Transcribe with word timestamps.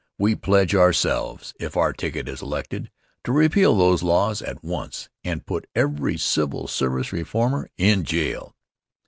We 0.17 0.33
pledge 0.33 0.73
ourselves, 0.73 1.53
if 1.59 1.77
our 1.77 1.93
ticket 1.93 2.27
is 2.27 2.41
elected, 2.41 2.89
to 3.23 3.31
repeal 3.31 3.75
those 3.77 4.01
laws 4.01 4.41
at 4.41 4.63
once 4.63 5.09
and 5.23 5.45
put 5.45 5.67
every 5.75 6.17
civil 6.17 6.65
service 6.67 7.13
reformer 7.13 7.69
in 7.77 8.03
jail." 8.03 8.55